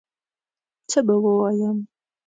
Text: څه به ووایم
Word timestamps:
څه 0.89 0.99
به 1.05 1.15
ووایم 1.23 1.77